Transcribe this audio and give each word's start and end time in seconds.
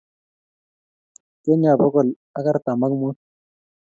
Kenya 1.43 1.71
bogol 1.81 2.09
ak 2.37 2.45
artam 2.51 2.79
ak 2.85 2.91
mut 2.99 3.17